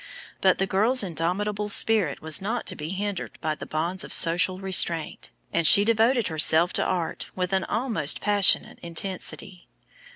[0.41, 4.57] But the girl's indomitable spirit was not to be hindered by the bonds of social
[4.57, 9.67] restraint, and she devoted herself to art with an almost passionate intensity.